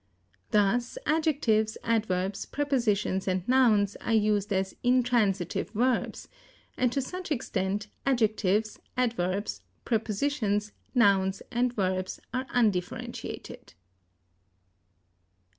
Thus 0.49 0.97
adjectives, 1.05 1.77
adverbs, 1.83 2.47
prepositions, 2.47 3.27
and 3.27 3.47
nouns 3.47 3.95
are 3.97 4.15
used 4.15 4.51
as 4.51 4.75
intransitive 4.81 5.69
verbs; 5.69 6.27
and, 6.75 6.91
to 6.91 7.01
such 7.03 7.31
extent, 7.31 7.85
adjectives, 8.03 8.79
adverbs, 8.97 9.61
prepositions, 9.85 10.71
nouns 10.95 11.43
and 11.51 11.71
verbs 11.71 12.19
are 12.33 12.47
undifferentiated. 12.49 13.75